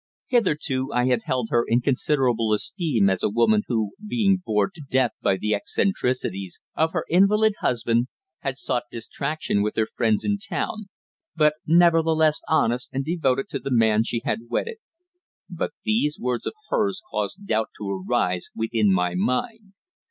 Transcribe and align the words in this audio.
Hitherto 0.29 0.91
I 0.91 1.05
had 1.05 1.21
held 1.25 1.49
her 1.51 1.63
in 1.67 1.79
considerable 1.79 2.53
esteem 2.53 3.07
as 3.07 3.21
a 3.21 3.29
woman 3.29 3.61
who, 3.67 3.91
being 4.03 4.41
bored 4.43 4.73
to 4.73 4.81
death 4.81 5.11
by 5.21 5.37
the 5.37 5.53
eccentricities 5.53 6.59
of 6.73 6.93
her 6.93 7.05
invalid 7.07 7.53
husband, 7.59 8.07
had 8.39 8.57
sought 8.57 8.85
distraction 8.89 9.61
with 9.61 9.75
her 9.75 9.85
friends 9.85 10.25
in 10.25 10.39
town, 10.39 10.85
but 11.35 11.53
nevertheless 11.67 12.41
honest 12.47 12.89
and 12.91 13.05
devoted 13.05 13.47
to 13.49 13.59
the 13.59 13.69
man 13.69 14.03
she 14.03 14.23
had 14.25 14.49
wedded. 14.49 14.77
But 15.47 15.69
these 15.83 16.17
words 16.19 16.47
of 16.47 16.53
hers 16.71 17.03
caused 17.11 17.45
doubt 17.45 17.69
to 17.77 17.87
arise 18.03 18.47
within 18.55 18.91
my 18.91 19.13
mind. 19.13 19.73